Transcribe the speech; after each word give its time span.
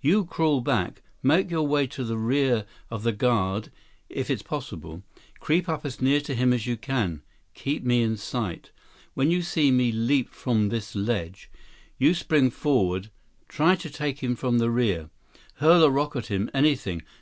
You 0.00 0.24
crawl 0.24 0.62
back. 0.62 1.00
Make 1.22 1.48
your 1.48 1.64
way 1.64 1.86
to 1.86 2.02
the 2.02 2.18
rear 2.18 2.66
of 2.90 3.04
the 3.04 3.12
guard 3.12 3.70
if 4.08 4.30
it's 4.30 4.42
possible. 4.42 5.04
Creep 5.38 5.68
up 5.68 5.86
as 5.86 6.02
near 6.02 6.20
to 6.22 6.34
him 6.34 6.52
as 6.52 6.66
you 6.66 6.76
can. 6.76 7.22
Keep 7.54 7.84
me 7.84 8.02
in 8.02 8.16
sight. 8.16 8.72
When 9.14 9.30
you 9.30 9.42
see 9.42 9.70
me 9.70 9.92
leap 9.92 10.28
from 10.30 10.70
this 10.70 10.96
ledge, 10.96 11.52
you 11.98 12.14
spring 12.14 12.50
forward. 12.50 13.10
Try 13.48 13.76
to 13.76 13.88
take 13.88 14.24
him 14.24 14.34
from 14.34 14.58
the 14.58 14.72
rear. 14.72 15.08
Hurl 15.58 15.84
a 15.84 15.88
rock 15.92 16.16
at 16.16 16.26
him, 16.26 16.50
anything. 16.52 17.02